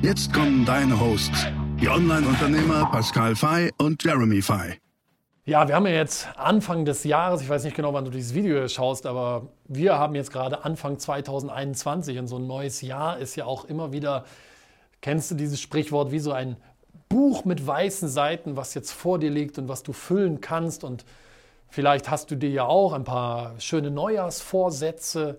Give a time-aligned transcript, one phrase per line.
[0.00, 1.48] Jetzt kommen deine Hosts,
[1.80, 4.78] die Online-Unternehmer Pascal Fay und Jeremy Fay.
[5.44, 8.32] Ja, wir haben ja jetzt Anfang des Jahres, ich weiß nicht genau, wann du dieses
[8.32, 13.34] Video schaust, aber wir haben jetzt gerade Anfang 2021 und so ein neues Jahr ist
[13.34, 14.24] ja auch immer wieder,
[15.00, 16.58] kennst du dieses Sprichwort, wie so ein
[17.08, 21.04] Buch mit weißen Seiten, was jetzt vor dir liegt und was du füllen kannst und
[21.68, 25.38] vielleicht hast du dir ja auch ein paar schöne Neujahrsvorsätze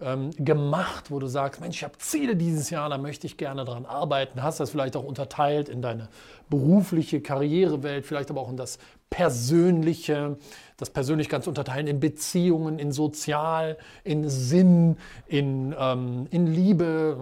[0.00, 3.64] ähm, gemacht, wo du sagst, Mensch, ich habe Ziele dieses Jahr, da möchte ich gerne
[3.64, 4.42] dran arbeiten.
[4.42, 6.08] Hast das vielleicht auch unterteilt in deine
[6.48, 8.78] berufliche Karrierewelt, vielleicht aber auch in das
[9.10, 10.38] Persönliche.
[10.76, 17.16] Das persönlich ganz unterteilen in Beziehungen, in Sozial, in Sinn, in, ähm, in Liebe,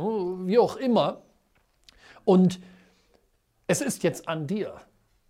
[0.47, 1.23] wie auch immer.
[2.25, 2.61] Und
[3.67, 4.75] es ist jetzt an dir.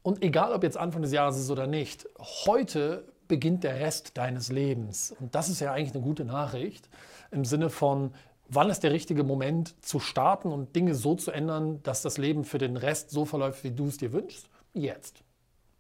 [0.03, 2.09] Und egal, ob jetzt Anfang des Jahres ist oder nicht,
[2.47, 5.15] heute beginnt der Rest deines Lebens.
[5.19, 6.89] Und das ist ja eigentlich eine gute Nachricht
[7.31, 8.13] im Sinne von,
[8.49, 12.45] wann ist der richtige Moment zu starten und Dinge so zu ändern, dass das Leben
[12.45, 14.49] für den Rest so verläuft, wie du es dir wünschst?
[14.73, 15.23] Jetzt.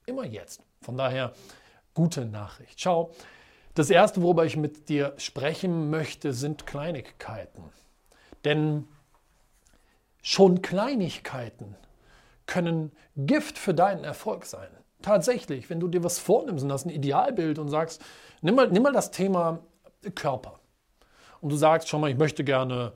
[0.07, 0.63] Immer jetzt.
[0.81, 1.33] Von daher,
[1.95, 2.81] gute Nachricht.
[2.81, 3.11] Schau,
[3.75, 7.65] das Erste, worüber ich mit dir sprechen möchte, sind Kleinigkeiten.
[8.45, 8.89] Denn
[10.23, 11.77] schon Kleinigkeiten
[12.47, 14.71] können Gift für deinen Erfolg sein.
[15.07, 18.03] Tatsächlich, wenn du dir was vornimmst und hast ein Idealbild und sagst,
[18.43, 19.61] nimm mal, nimm mal das Thema
[20.17, 20.59] Körper
[21.41, 22.93] und du sagst schon mal, ich möchte gerne,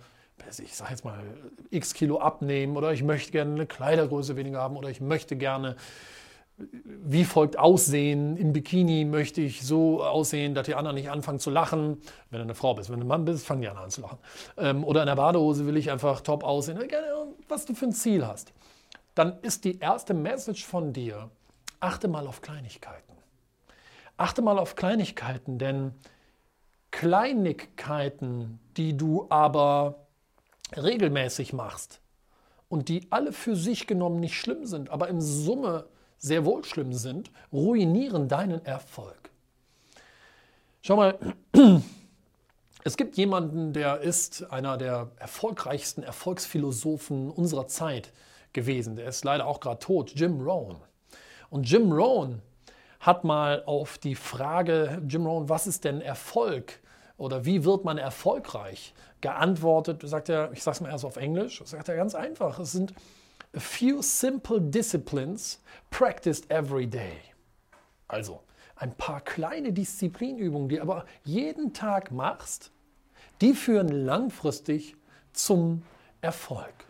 [0.60, 1.22] ich sage jetzt mal,
[1.70, 5.76] x Kilo abnehmen oder ich möchte gerne eine Kleidergröße weniger haben oder ich möchte gerne
[6.84, 8.36] wie folgt aussehen.
[8.36, 11.98] Im Bikini möchte ich so aussehen, dass die anderen nicht anfangen zu lachen.
[12.30, 14.00] Wenn du eine Frau bist, wenn du ein Mann bist, fangen die anderen an zu
[14.00, 14.18] lachen.
[14.56, 16.76] Ähm, oder in der Badehose will ich einfach top aussehen.
[17.46, 18.52] Was du für ein Ziel hast.
[19.14, 21.30] Dann ist die erste Message von dir,
[21.80, 23.14] achte mal auf Kleinigkeiten.
[24.16, 25.94] Achte mal auf Kleinigkeiten, denn
[26.90, 30.06] Kleinigkeiten, die du aber
[30.76, 32.00] regelmäßig machst
[32.68, 35.86] und die alle für sich genommen nicht schlimm sind, aber im Summe
[36.18, 39.30] sehr wohl schlimm sind, ruinieren deinen Erfolg.
[40.82, 41.18] Schau mal,
[42.84, 48.12] es gibt jemanden, der ist einer der erfolgreichsten Erfolgsphilosophen unserer Zeit
[48.52, 48.96] gewesen.
[48.96, 50.76] Der ist leider auch gerade tot, Jim Rohn.
[51.50, 52.40] Und Jim Rohn
[53.00, 56.80] hat mal auf die Frage, Jim Rohn, was ist denn Erfolg
[57.16, 61.62] oder wie wird man erfolgreich, geantwortet, sagt er, ich sage es mal erst auf Englisch,
[61.64, 62.94] sagt er ganz einfach, es sind
[63.54, 65.60] a few simple disciplines
[65.90, 67.18] practiced every day.
[68.08, 68.40] Also
[68.76, 72.70] ein paar kleine Disziplinübungen, die aber jeden Tag machst,
[73.40, 74.96] die führen langfristig
[75.32, 75.82] zum
[76.20, 76.89] Erfolg.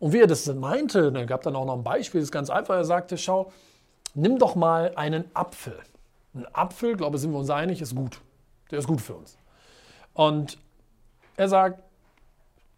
[0.00, 2.50] Und wie er das meinte, er gab dann auch noch ein Beispiel, das ist ganz
[2.50, 3.52] einfach, er sagte, schau,
[4.14, 5.78] nimm doch mal einen Apfel.
[6.34, 8.20] Ein Apfel, glaube ich, sind wir uns einig, ist gut.
[8.70, 9.36] Der ist gut für uns.
[10.14, 10.58] Und
[11.36, 11.82] er sagt,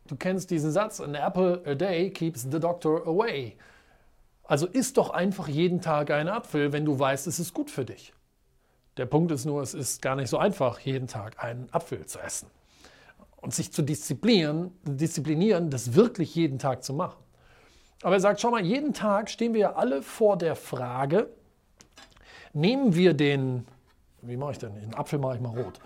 [0.09, 3.57] du kennst diesen Satz, an apple a day keeps the doctor away.
[4.43, 7.85] Also isst doch einfach jeden Tag einen Apfel, wenn du weißt, es ist gut für
[7.85, 8.13] dich.
[8.97, 12.19] Der Punkt ist nur, es ist gar nicht so einfach, jeden Tag einen Apfel zu
[12.19, 12.49] essen.
[13.43, 17.23] Und sich zu disziplinieren, disziplinieren, das wirklich jeden Tag zu machen.
[18.03, 21.29] Aber er sagt, schau mal, jeden Tag stehen wir ja alle vor der Frage,
[22.53, 23.67] nehmen wir den,
[24.23, 25.81] wie mache ich denn, den Apfel mache ich mal rot.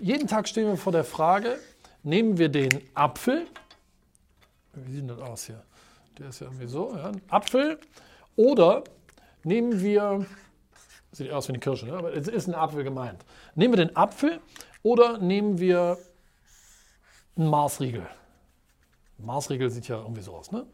[0.00, 1.58] Jeden Tag stehen wir vor der Frage,
[2.02, 3.46] nehmen wir den Apfel,
[4.74, 5.62] wie sieht das aus hier?
[6.18, 7.78] Der ist ja irgendwie so, ja, ein Apfel,
[8.36, 8.84] oder
[9.42, 10.26] nehmen wir,
[11.12, 11.94] sieht aus wie eine Kirsche, ne?
[11.94, 13.24] aber es ist ein Apfel gemeint.
[13.54, 14.40] Nehmen wir den Apfel
[14.82, 15.98] oder nehmen wir
[17.38, 18.06] einen Marsriegel.
[19.18, 20.66] Marsriegel sieht ja irgendwie so aus, ne?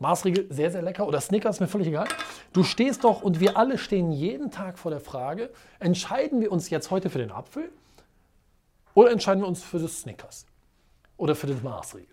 [0.00, 1.06] Maßregel, sehr, sehr lecker.
[1.06, 2.08] Oder Snickers, mir völlig egal.
[2.52, 6.70] Du stehst doch und wir alle stehen jeden Tag vor der Frage, entscheiden wir uns
[6.70, 7.70] jetzt heute für den Apfel
[8.94, 10.46] oder entscheiden wir uns für das Snickers
[11.18, 12.08] oder für den Maßregel?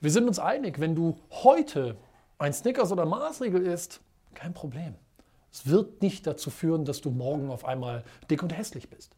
[0.00, 1.96] Wir sind uns einig, wenn du heute
[2.38, 4.00] ein Snickers oder Maßregel isst,
[4.34, 4.94] kein Problem.
[5.50, 9.16] Es wird nicht dazu führen, dass du morgen auf einmal dick und hässlich bist.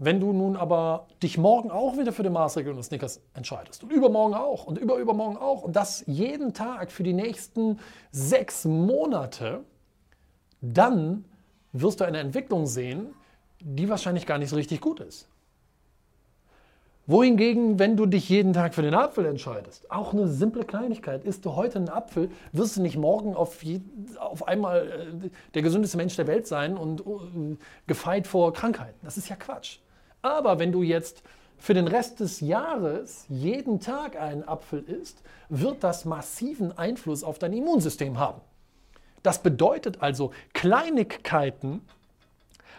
[0.00, 3.90] Wenn du nun aber dich morgen auch wieder für den Maßregel und Snickers entscheidest und
[3.90, 7.80] übermorgen auch und überübermorgen auch und das jeden Tag für die nächsten
[8.12, 9.64] sechs Monate,
[10.60, 11.24] dann
[11.72, 13.08] wirst du eine Entwicklung sehen,
[13.60, 15.28] die wahrscheinlich gar nicht so richtig gut ist.
[17.08, 21.44] Wohingegen, wenn du dich jeden Tag für den Apfel entscheidest, auch eine simple Kleinigkeit, isst
[21.44, 23.80] du heute einen Apfel, wirst du nicht morgen auf, je,
[24.20, 27.56] auf einmal äh, der gesündeste Mensch der Welt sein und äh,
[27.88, 28.98] gefeit vor Krankheiten.
[29.02, 29.78] Das ist ja Quatsch.
[30.22, 31.22] Aber wenn du jetzt
[31.58, 37.38] für den Rest des Jahres jeden Tag einen Apfel isst, wird das massiven Einfluss auf
[37.38, 38.40] dein Immunsystem haben.
[39.22, 41.82] Das bedeutet also, Kleinigkeiten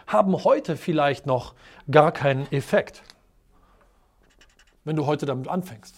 [0.06, 1.54] haben heute vielleicht noch
[1.90, 3.02] gar keinen Effekt
[4.84, 5.94] wenn du heute damit anfängst.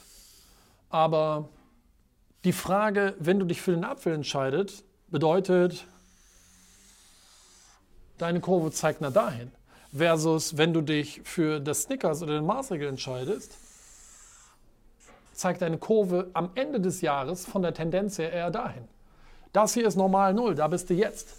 [0.90, 1.48] Aber
[2.44, 5.86] die Frage, wenn du dich für den Apfel entscheidest, bedeutet,
[8.18, 9.50] deine Kurve zeigt nach dahin.
[9.94, 13.58] Versus, wenn du dich für das Snickers oder den Maßregel entscheidest,
[15.32, 18.88] zeigt deine Kurve am Ende des Jahres von der Tendenz her eher dahin.
[19.52, 21.34] Das hier ist normal Null, da bist du jetzt.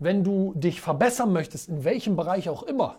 [0.00, 2.98] Wenn du dich verbessern möchtest, in welchem Bereich auch immer,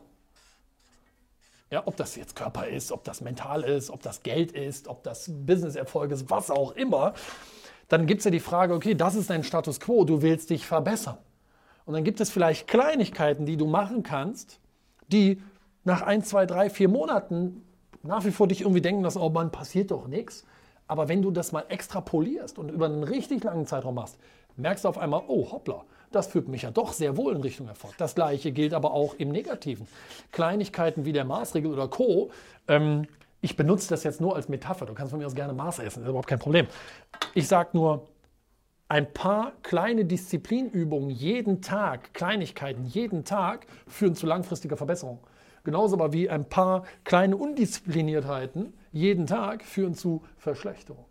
[1.70, 5.04] ja, ob das jetzt Körper ist, ob das mental ist, ob das Geld ist, ob
[5.04, 7.14] das Businesserfolg ist, was auch immer,
[7.90, 10.66] dann gibt es ja die Frage, okay, das ist dein Status quo, du willst dich
[10.66, 11.18] verbessern.
[11.86, 14.60] Und dann gibt es vielleicht Kleinigkeiten, die du machen kannst,
[15.08, 15.42] die
[15.84, 17.62] nach ein, zwei, drei, vier Monaten
[18.04, 20.46] nach wie vor dich irgendwie denken, dass, oh man, passiert doch nichts.
[20.88, 24.18] Aber wenn du das mal extrapolierst und über einen richtig langen Zeitraum machst,
[24.56, 27.68] merkst du auf einmal, oh hoppla, das führt mich ja doch sehr wohl in Richtung
[27.68, 27.96] Erfolg.
[27.98, 29.88] Das gleiche gilt aber auch im Negativen.
[30.32, 32.30] Kleinigkeiten wie der Maßregel oder Co.
[32.68, 33.08] Ähm,
[33.42, 34.86] ich benutze das jetzt nur als Metapher.
[34.86, 36.68] Du kannst von mir aus gerne Maß essen, ist überhaupt kein Problem.
[37.34, 38.08] Ich sage nur,
[38.88, 45.20] ein paar kleine Disziplinübungen jeden Tag, Kleinigkeiten jeden Tag führen zu langfristiger Verbesserung.
[45.64, 51.06] Genauso aber wie ein paar kleine Undiszipliniertheiten jeden Tag führen zu Verschlechterung.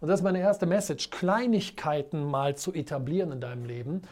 [0.00, 4.02] Und das ist meine erste Message, Kleinigkeiten mal zu etablieren in deinem Leben.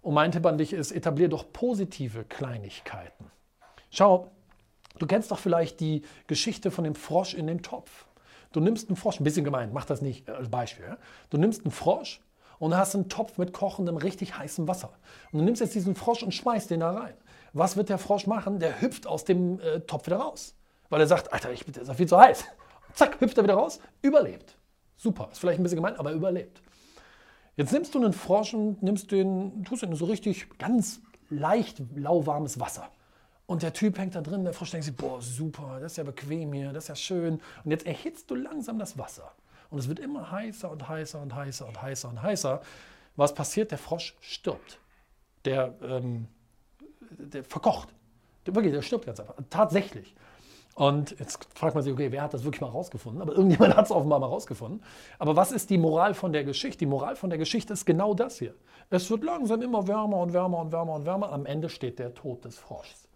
[0.00, 3.26] Und mein Tipp an dich ist, etablier doch positive Kleinigkeiten.
[3.90, 4.30] Schau,
[4.98, 8.06] du kennst doch vielleicht die Geschichte von dem Frosch in dem Topf.
[8.52, 10.96] Du nimmst einen Frosch, ein bisschen gemein, mach das nicht als Beispiel.
[11.30, 12.20] Du nimmst einen Frosch
[12.58, 14.90] und hast einen Topf mit kochendem, richtig heißem Wasser.
[15.32, 17.14] Und du nimmst jetzt diesen Frosch und schmeißt den da rein.
[17.52, 18.60] Was wird der Frosch machen?
[18.60, 20.54] Der hüpft aus dem äh, Topf wieder raus.
[20.88, 22.44] Weil er sagt, Alter, ich, das ist viel zu heiß.
[22.94, 24.56] Zack, hüpft er wieder raus, überlebt.
[24.96, 26.62] Super, ist vielleicht ein bisschen gemein, aber er überlebt.
[27.56, 32.60] Jetzt nimmst du einen Frosch und nimmst den, tust ihn so richtig ganz leicht lauwarmes
[32.60, 32.88] Wasser.
[33.52, 36.04] Und der Typ hängt da drin, der Frosch denkt sich, boah, super, das ist ja
[36.04, 37.38] bequem hier, das ist ja schön.
[37.62, 39.30] Und jetzt erhitzt du langsam das Wasser.
[39.68, 42.62] Und es wird immer heißer und heißer und heißer und heißer und heißer.
[43.16, 43.70] Was passiert?
[43.70, 44.78] Der Frosch stirbt.
[45.44, 46.28] Der, ähm,
[47.10, 47.90] der verkocht.
[48.46, 49.34] Der, wirklich, der stirbt ganz einfach.
[49.50, 50.14] Tatsächlich.
[50.74, 53.20] Und jetzt fragt man sich, okay, wer hat das wirklich mal rausgefunden?
[53.20, 54.82] Aber irgendjemand hat es offenbar mal rausgefunden.
[55.18, 56.78] Aber was ist die Moral von der Geschichte?
[56.78, 58.54] Die Moral von der Geschichte ist genau das hier.
[58.88, 61.32] Es wird langsam immer wärmer und wärmer und wärmer und wärmer.
[61.32, 63.11] Am Ende steht der Tod des Froschs.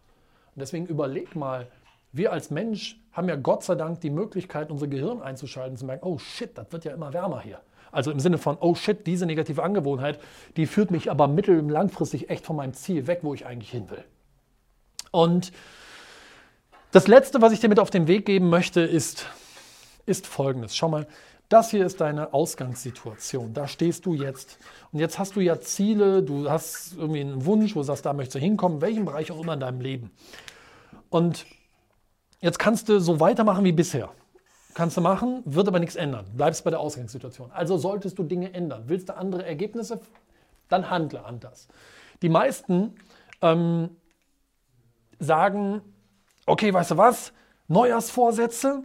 [0.56, 1.68] Deswegen überleg mal,
[2.12, 6.06] wir als Mensch haben ja Gott sei Dank die Möglichkeit, unser Gehirn einzuschalten, zu merken,
[6.06, 7.60] oh shit, das wird ja immer wärmer hier.
[7.92, 10.18] Also im Sinne von, oh shit, diese negative Angewohnheit,
[10.56, 13.70] die führt mich aber mittel- und langfristig echt von meinem Ziel weg, wo ich eigentlich
[13.70, 14.04] hin will.
[15.10, 15.52] Und
[16.92, 19.26] das Letzte, was ich dir mit auf den Weg geben möchte, ist,
[20.06, 20.76] ist Folgendes.
[20.76, 21.06] Schau mal,
[21.48, 23.54] das hier ist deine Ausgangssituation.
[23.54, 24.58] Da stehst du jetzt.
[24.92, 28.12] Und jetzt hast du ja Ziele, du hast irgendwie einen Wunsch, wo du sagst, da
[28.12, 30.10] möchtest du hinkommen, in welchem Bereich auch immer in deinem Leben.
[31.08, 31.46] Und
[32.40, 34.10] jetzt kannst du so weitermachen wie bisher.
[34.74, 36.26] Kannst du machen, wird aber nichts ändern.
[36.34, 37.50] Bleibst bei der Ausgangssituation.
[37.52, 38.84] Also solltest du Dinge ändern.
[38.88, 40.00] Willst du andere Ergebnisse,
[40.68, 41.68] dann handle anders.
[42.22, 42.94] Die meisten
[43.40, 43.90] ähm,
[45.18, 45.80] sagen,
[46.44, 47.32] okay, weißt du was?
[47.68, 48.82] Neujahrsvorsätze.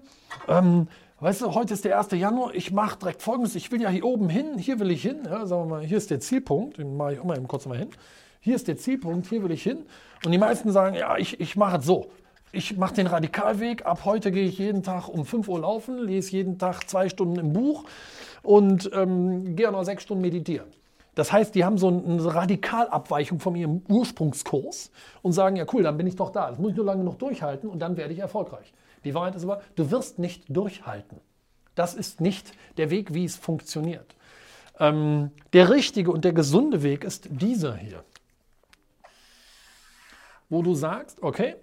[0.48, 0.88] Ähm,
[1.22, 2.12] weißt du, heute ist der 1.
[2.12, 2.54] Januar.
[2.54, 3.56] Ich mache direkt folgendes.
[3.56, 4.58] Ich will ja hier oben hin.
[4.58, 5.20] Hier will ich hin.
[5.26, 6.78] Ja, sagen wir mal, hier ist der Zielpunkt.
[6.78, 7.90] Den mache ich auch mal eben kurz mal hin.
[8.40, 9.28] Hier ist der Zielpunkt.
[9.28, 9.86] Hier will ich hin.
[10.26, 12.10] Und die meisten sagen, ja, ich, ich mache es so.
[12.52, 13.86] Ich mache den Radikalweg.
[13.86, 17.40] Ab heute gehe ich jeden Tag um 5 Uhr laufen, lese jeden Tag zwei Stunden
[17.40, 17.86] im Buch
[18.44, 20.68] und ähm, gehe noch sechs Stunden meditieren.
[21.16, 25.98] Das heißt, die haben so eine Radikalabweichung von ihrem Ursprungskurs und sagen, ja cool, dann
[25.98, 26.50] bin ich doch da.
[26.50, 28.74] Das muss ich nur lange noch durchhalten und dann werde ich erfolgreich.
[29.04, 31.20] Die Wahrheit ist aber, du wirst nicht durchhalten.
[31.76, 34.16] Das ist nicht der Weg, wie es funktioniert.
[34.80, 38.04] Ähm, der richtige und der gesunde Weg ist dieser hier.
[40.50, 41.56] Wo du sagst, okay,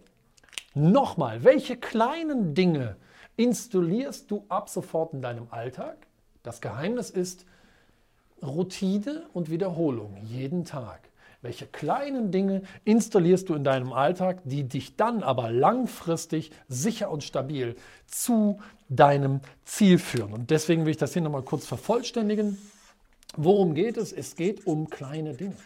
[0.75, 2.97] nochmal, welche kleinen Dinge
[3.37, 6.07] installierst du ab sofort in deinem Alltag?
[6.43, 7.45] Das Geheimnis ist,
[8.43, 11.08] Routine und Wiederholung jeden Tag.
[11.41, 17.23] Welche kleinen Dinge installierst du in deinem Alltag, die dich dann aber langfristig sicher und
[17.23, 17.77] stabil
[18.07, 20.33] zu deinem Ziel führen?
[20.33, 22.59] Und deswegen will ich das hier nochmal kurz vervollständigen.
[23.37, 24.13] Worum geht es?
[24.13, 25.57] Es geht um kleine Dinge.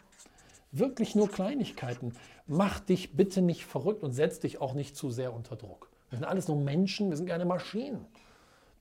[0.72, 2.14] Wirklich nur Kleinigkeiten.
[2.46, 5.88] Mach dich bitte nicht verrückt und setz dich auch nicht zu sehr unter Druck.
[6.10, 8.04] Wir sind alles nur Menschen, wir sind keine Maschinen.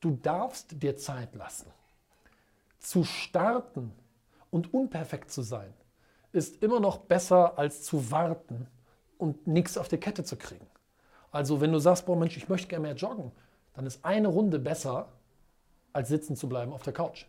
[0.01, 1.67] Du darfst dir Zeit lassen.
[2.79, 3.93] Zu starten
[4.50, 5.74] und unperfekt zu sein,
[6.31, 8.67] ist immer noch besser als zu warten
[9.17, 10.65] und nichts auf die Kette zu kriegen.
[11.31, 13.31] Also wenn du sagst, boah Mensch, ich möchte gerne mehr joggen,
[13.73, 15.09] dann ist eine Runde besser,
[15.93, 17.25] als sitzen zu bleiben auf der Couch.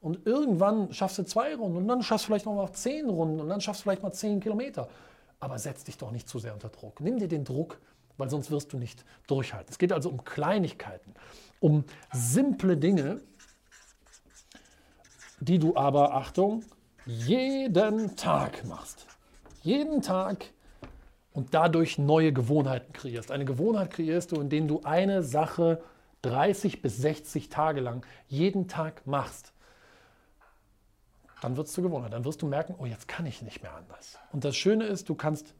[0.00, 3.40] Und irgendwann schaffst du zwei Runden und dann schaffst du vielleicht noch mal zehn Runden
[3.40, 4.88] und dann schaffst du vielleicht mal zehn Kilometer.
[5.38, 7.00] Aber setz dich doch nicht zu sehr unter Druck.
[7.00, 7.78] Nimm dir den Druck,
[8.16, 9.70] weil sonst wirst du nicht durchhalten.
[9.70, 11.14] Es geht also um Kleinigkeiten,
[11.60, 13.20] um simple Dinge,
[15.40, 16.64] die du aber, Achtung,
[17.06, 19.06] jeden Tag machst.
[19.62, 20.46] Jeden Tag
[21.32, 23.30] und dadurch neue Gewohnheiten kreierst.
[23.30, 25.82] Eine Gewohnheit kreierst du, indem du eine Sache
[26.22, 29.52] 30 bis 60 Tage lang jeden Tag machst.
[31.40, 32.12] Dann wird es zur Gewohnheit.
[32.12, 34.18] Dann wirst du merken, oh, jetzt kann ich nicht mehr anders.
[34.32, 35.54] Und das Schöne ist, du kannst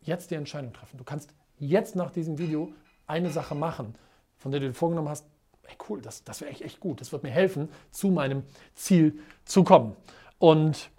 [0.00, 0.96] jetzt die Entscheidung treffen.
[0.96, 2.72] Du kannst jetzt nach diesem Video
[3.06, 3.94] eine Sache machen,
[4.38, 5.26] von der du dir vorgenommen hast,
[5.64, 7.02] ey, cool, das, das wäre echt, echt gut.
[7.02, 8.44] Das wird mir helfen, zu meinem
[8.74, 9.94] Ziel zu kommen.
[10.40, 10.90] Und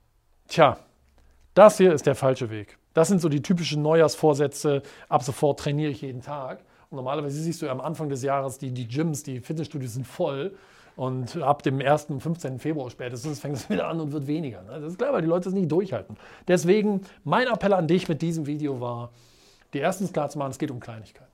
[0.47, 0.77] tja,
[1.55, 2.77] das hier ist der falsche Weg.
[2.93, 4.83] Das sind so die typischen Neujahrsvorsätze.
[5.09, 6.63] Ab sofort trainiere ich jeden Tag.
[6.89, 10.55] Und normalerweise siehst du am Anfang des Jahres, die, die Gyms, die Fitnessstudios sind voll.
[10.95, 12.07] Und ab dem 1.
[12.19, 12.59] 15.
[12.59, 14.61] Februar spätestens fängt es wieder an und wird weniger.
[14.61, 14.79] Ne?
[14.79, 16.17] Das ist klar, weil die Leute es nicht durchhalten.
[16.47, 19.11] Deswegen, mein Appell an dich mit diesem Video war,
[19.73, 21.31] dir erstens klar zu machen, es geht um Kleinigkeiten.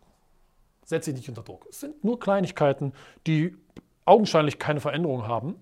[0.85, 1.65] Setz dich nicht unter Druck.
[1.69, 2.93] Es sind nur Kleinigkeiten,
[3.25, 3.57] die
[4.05, 5.55] augenscheinlich keine Veränderung haben,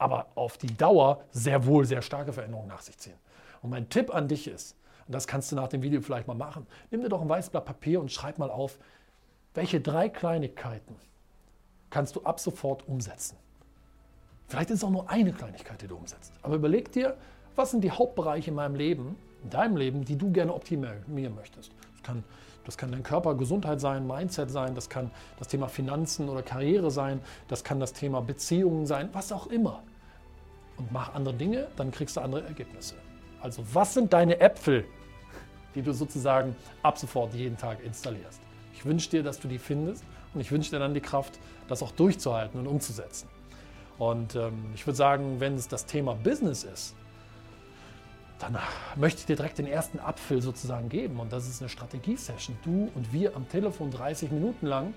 [0.00, 3.18] aber auf die Dauer sehr wohl sehr starke Veränderungen nach sich ziehen.
[3.62, 4.76] Und mein Tipp an dich ist,
[5.06, 7.50] und das kannst du nach dem Video vielleicht mal machen, nimm dir doch ein weißes
[7.50, 8.78] Blatt Papier und schreib mal auf,
[9.54, 10.96] welche drei Kleinigkeiten
[11.90, 13.36] kannst du ab sofort umsetzen.
[14.46, 16.32] Vielleicht ist es auch nur eine Kleinigkeit, die du umsetzt.
[16.42, 17.16] Aber überleg dir,
[17.56, 21.72] was sind die Hauptbereiche in meinem Leben, in deinem Leben, die du gerne optimieren möchtest.
[21.92, 22.24] Das kann,
[22.64, 26.90] das kann dein Körper, Gesundheit sein, Mindset sein, das kann das Thema Finanzen oder Karriere
[26.90, 29.82] sein, das kann das Thema Beziehungen sein, was auch immer.
[30.80, 32.94] Und mach andere Dinge, dann kriegst du andere Ergebnisse.
[33.42, 34.86] Also was sind deine Äpfel,
[35.74, 38.40] die du sozusagen ab sofort jeden Tag installierst?
[38.72, 41.82] Ich wünsche dir, dass du die findest und ich wünsche dir dann die Kraft, das
[41.82, 43.28] auch durchzuhalten und umzusetzen.
[43.98, 46.96] Und ähm, ich würde sagen, wenn es das Thema Business ist,
[48.38, 48.56] dann
[48.96, 51.20] möchte ich dir direkt den ersten Apfel sozusagen geben.
[51.20, 52.56] Und das ist eine Strategie-Session.
[52.64, 54.94] Du und wir am Telefon 30 Minuten lang.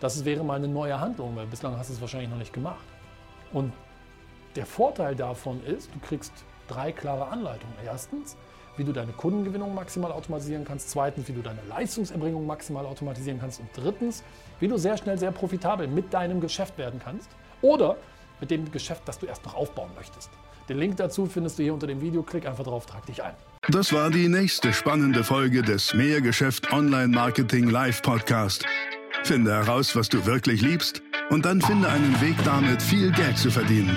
[0.00, 2.84] Das wäre mal eine neue Handlung, weil bislang hast du es wahrscheinlich noch nicht gemacht.
[3.54, 3.72] Und
[4.56, 6.32] der Vorteil davon ist, du kriegst
[6.68, 7.74] drei klare Anleitungen.
[7.84, 8.36] Erstens,
[8.76, 10.90] wie du deine Kundengewinnung maximal automatisieren kannst.
[10.90, 13.60] Zweitens, wie du deine Leistungserbringung maximal automatisieren kannst.
[13.60, 14.24] Und drittens,
[14.60, 17.28] wie du sehr schnell sehr profitabel mit deinem Geschäft werden kannst
[17.62, 17.96] oder
[18.40, 20.30] mit dem Geschäft, das du erst noch aufbauen möchtest.
[20.68, 22.22] Den Link dazu findest du hier unter dem Video.
[22.22, 23.34] Klick einfach drauf, trag dich ein.
[23.68, 28.64] Das war die nächste spannende Folge des Mehrgeschäft Online Marketing Live Podcast.
[29.24, 33.50] Finde heraus, was du wirklich liebst und dann finde einen Weg damit, viel Geld zu
[33.50, 33.96] verdienen.